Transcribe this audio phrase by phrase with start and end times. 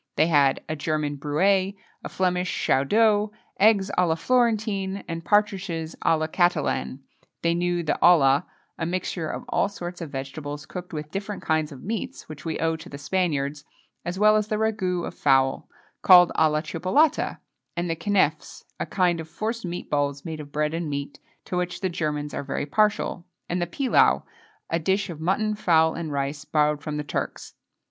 [0.15, 6.17] They had a German brouet, a Flemish chaudeau, eggs à la Florentine, and partridges à
[6.17, 7.01] la Catalane.
[7.43, 8.47] They knew the olla
[8.79, 12.57] a mixture of all sorts of vegetables cooked with different kinds of meats, which we
[12.57, 13.63] owe to the Spaniards,
[14.03, 15.69] as well as the ragoût of fowl,
[16.01, 17.37] called à la Chipolata,
[17.77, 21.55] and the keneffes a kind of forced meat balls made of bread and meat, to
[21.57, 24.23] which the Germans are very partial, and the pilau
[24.67, 27.53] a dish of mutton, fowl, and rice, borrowed from the Turks.